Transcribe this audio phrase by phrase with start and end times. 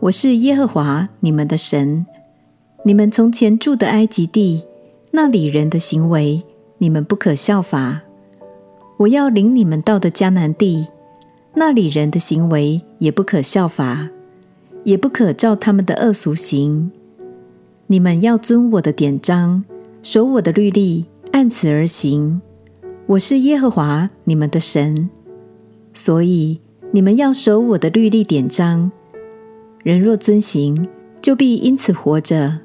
[0.00, 2.06] 我是耶和华你们的神。
[2.84, 4.64] 你们从前住的埃及地，
[5.10, 6.42] 那里人的行为，
[6.78, 8.00] 你们不可效法；
[8.96, 10.86] 我要领你们到的迦南地，
[11.54, 14.08] 那里人的行为也不可效法，
[14.84, 16.90] 也不可照他们的恶俗行。
[17.88, 19.62] 你们要遵我的典章，
[20.02, 22.40] 守我的律例，按此而行。”
[23.04, 25.10] 我是耶和华你们的神，
[25.92, 26.58] 所以
[26.90, 28.90] 你们要守我的律例典章。
[29.82, 30.86] 人若遵行，
[31.22, 32.58] 就必因此活着。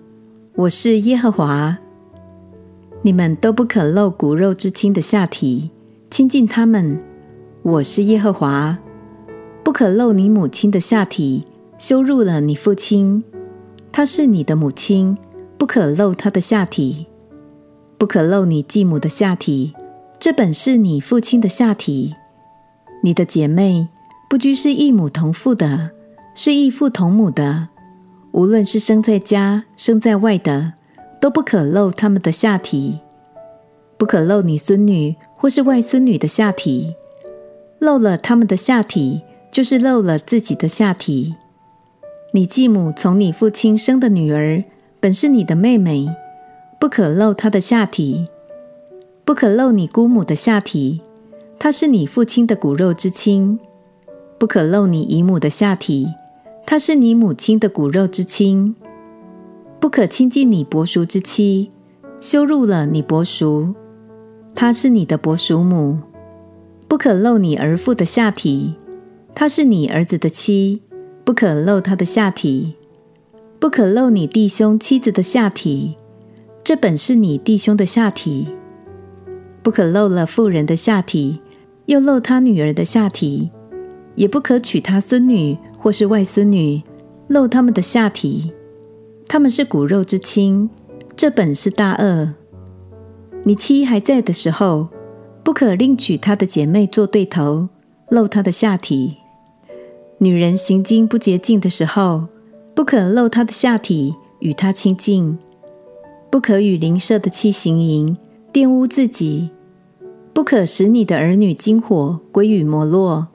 [0.53, 1.77] 我是耶和华。
[3.03, 5.71] 你们都不可露骨肉之亲的下体，
[6.09, 7.01] 亲近他们。
[7.61, 8.77] 我是耶和华。
[9.63, 11.45] 不可露你母亲的下体，
[11.77, 13.23] 羞辱了你父亲。
[13.93, 15.17] 她是你的母亲，
[15.57, 17.05] 不可露她的下体。
[17.97, 19.73] 不可露你继母的下体。
[20.19, 22.13] 这本是你父亲的下体，
[23.01, 23.87] 你的姐妹
[24.29, 25.91] 不拘是异母同父的，
[26.37, 27.69] 是异父同母的，
[28.33, 30.73] 无论是生在家生在外的，
[31.21, 32.99] 都不可露他们的下体。
[33.97, 36.93] 不可露你孙女或是外孙女的下体，
[37.79, 41.35] 露了他们的下体，就是露了自己的下体。
[42.33, 44.61] 你继母从你父亲生的女儿，
[44.99, 46.13] 本是你的妹妹，
[46.77, 48.27] 不可露她的下体。
[49.23, 51.01] 不可露你姑母的下体，
[51.57, 53.57] 她是你父亲的骨肉之亲；
[54.37, 56.09] 不可露你姨母的下体，
[56.67, 58.73] 她是你母亲的骨肉之亲；
[59.79, 61.69] 不可亲近你伯叔之妻，
[62.19, 63.75] 羞辱了你伯叔，
[64.55, 65.99] 她是你的伯叔母；
[66.87, 68.73] 不可露你儿妇的下体，
[69.35, 70.81] 她是你儿子的妻，
[71.23, 72.73] 不可露他的下体；
[73.59, 75.95] 不可露你弟兄妻子的下体，
[76.63, 78.47] 这本是你弟兄的下体。
[79.61, 81.39] 不可露了妇人的下体，
[81.85, 83.51] 又露他女儿的下体，
[84.15, 86.81] 也不可娶她孙女或是外孙女，
[87.27, 88.51] 露他们的下体。
[89.27, 90.67] 他们是骨肉之亲，
[91.15, 92.33] 这本是大恶。
[93.43, 94.87] 你妻还在的时候，
[95.43, 97.69] 不可另娶她的姐妹做对头，
[98.09, 99.17] 露她的下体。
[100.17, 102.29] 女人行经不洁净的时候，
[102.73, 105.37] 不可露她的下体与她亲近，
[106.31, 108.17] 不可与邻舍的妻行淫，
[108.51, 109.51] 玷污自己。
[110.33, 113.27] 不可使你的儿女经火归于摩洛，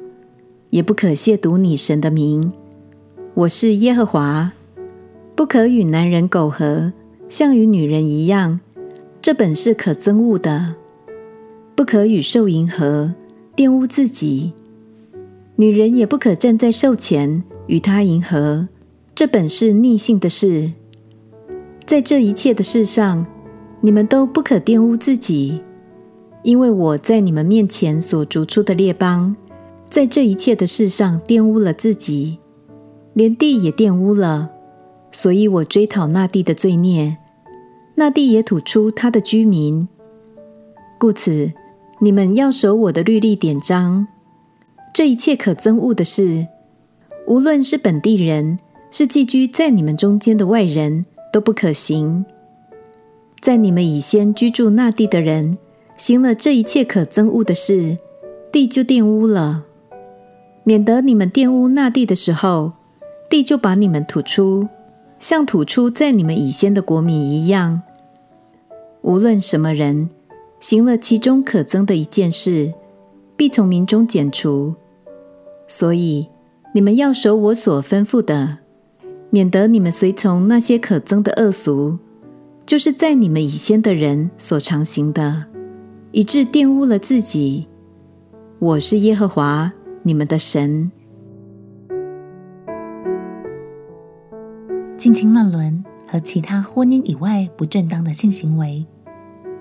[0.71, 2.53] 也不可亵渎你神的名。
[3.35, 4.53] 我是耶和华。
[5.35, 6.93] 不可与男人苟合，
[7.29, 8.61] 像与女人一样，
[9.23, 10.75] 这本是可憎恶的。
[11.75, 13.15] 不可与兽淫合，
[13.57, 14.53] 玷污自己。
[15.57, 18.69] 女人也不可站在兽前与他淫合，
[19.15, 20.73] 这本是逆性的事。
[21.87, 23.27] 在这一切的事上，
[23.81, 25.63] 你们都不可玷污自己。
[26.43, 29.35] 因为我在你们面前所逐出的列邦，
[29.91, 32.39] 在这一切的事上玷污了自己，
[33.13, 34.51] 连地也玷污了，
[35.11, 37.19] 所以我追讨那地的罪孽，
[37.97, 39.89] 那地也吐出他的居民。
[40.97, 41.53] 故此，
[41.99, 44.07] 你们要守我的律例典章。
[44.95, 46.47] 这一切可憎恶的事，
[47.27, 48.61] 无论是本地人，
[48.93, 52.25] 是寄居在你们中间的外人，都不可行。
[53.41, 55.59] 在你们以先居住那地的人。
[55.97, 57.99] 行了这一切可憎恶的事，
[58.51, 59.65] 地就玷污了，
[60.71, 62.75] 免得你们玷污那地的时候，
[63.29, 64.69] 地就把你们吐出，
[65.19, 67.83] 像吐出在你们以先的国民一样。
[69.03, 70.09] 无论什么人
[70.61, 72.73] 行了其中可憎的一件事，
[73.37, 74.77] 必从民中剪除。
[75.67, 76.29] 所以
[76.73, 78.59] 你们要守我所吩咐的，
[79.31, 81.99] 免得你们随从那些可憎的恶俗，
[82.65, 85.47] 就是在你们以先的人所常行的。
[86.13, 87.67] 以致玷污了自己。
[88.61, 89.73] 我是耶和华
[90.03, 90.91] 你们的神。
[94.97, 98.87] 近亲乱伦和其他婚姻以外不正当的性行为，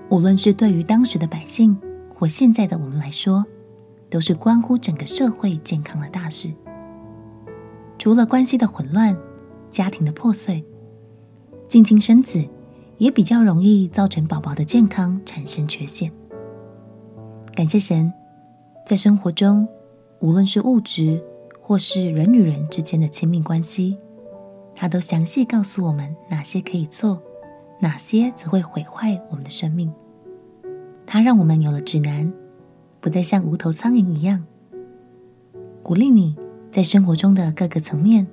[0.08, 1.76] 无论是对于当时的百姓
[2.14, 3.44] 或现在的我们来说，
[4.08, 6.50] 都是关乎整个社会健康的大事。
[7.98, 9.16] 除了关系的混乱、
[9.70, 10.64] 家庭的破碎，
[11.68, 12.42] 近亲生子
[12.96, 16.10] 也比较容易造成宝宝的健康产生缺陷。
[17.54, 18.12] 感谢神，
[18.86, 19.68] 在生活中，
[20.20, 21.22] 无论是物质
[21.60, 23.96] 或是人与人之间的亲密关系。
[24.74, 27.20] 他都详细告诉我们哪些可以做，
[27.80, 29.92] 哪些则会毁坏我们的生命。
[31.06, 32.32] 他让我们有了指南，
[33.00, 34.44] 不再像无头苍蝇一样。
[35.82, 36.36] 鼓励你
[36.70, 38.26] 在生活中的各个层面，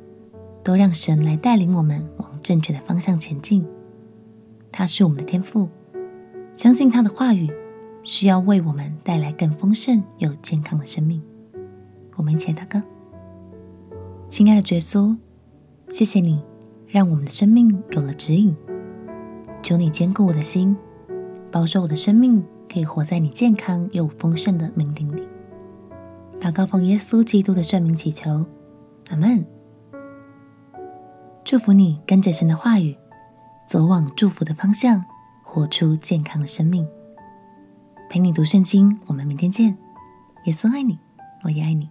[0.63, 3.65] 都让神来带领我们往正确的方向前进。
[4.71, 5.67] 他是我们的天赋，
[6.53, 7.49] 相信他的话语
[8.03, 11.21] 是要为我们带来更丰盛又健康的生命。
[12.17, 12.81] 我们一起祷告，
[14.27, 15.15] 亲爱的耶稣。
[15.89, 16.43] 谢谢你，
[16.87, 18.53] 让我们的生命有了指引。
[19.63, 20.75] 求你坚固我的心，
[21.49, 25.25] 保守我的生命可以活在你健康又丰盛的命定里。
[26.41, 28.45] 祷告奉耶稣基督的圣名祈求，
[29.09, 29.45] 阿门。
[31.45, 32.97] 祝福你跟着神的话语，
[33.67, 35.05] 走往祝福的方向，
[35.43, 36.85] 活出健康的生命。
[38.09, 39.77] 陪你读圣经，我们明天见。
[40.45, 40.99] 耶稣爱你，
[41.43, 41.89] 我也爱你。